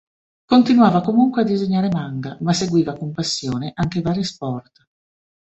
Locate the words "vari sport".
4.01-4.87